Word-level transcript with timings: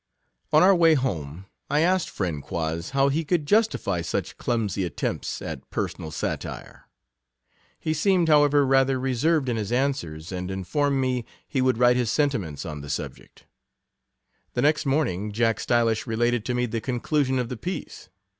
On 0.51 0.63
our 0.63 0.73
way 0.73 0.95
home, 0.95 1.45
I 1.69 1.81
asked 1.81 2.09
friend 2.09 2.41
Quoz, 2.41 2.89
how 2.89 3.09
he 3.09 3.23
could 3.23 3.45
justify 3.45 4.01
such 4.01 4.35
clum 4.35 4.67
sy 4.67 4.81
attempts 4.81 5.43
at 5.43 5.69
personal 5.69 6.09
satire. 6.09 6.89
He 7.79 7.93
seemed, 7.93 8.27
however, 8.27 8.65
rather 8.65 8.99
reserved 8.99 9.47
in 9.47 9.57
his 9.57 9.71
answers, 9.71 10.31
and 10.31 10.49
informed 10.49 10.99
me, 10.99 11.23
he 11.47 11.61
would 11.61 11.77
write 11.77 11.97
his 11.97 12.09
sentiments 12.09 12.65
on 12.65 12.81
the 12.81 12.89
subject. 12.89 13.45
The 14.55 14.63
next 14.63 14.87
morning, 14.87 15.31
Jack 15.31 15.59
Stylish 15.59 16.07
related 16.07 16.45
to 16.45 16.57
ine 16.57 16.71
the 16.71 16.81
conclusion 16.81 17.37
of 17.37 17.49
the 17.49 17.55
piece. 17.57 18.09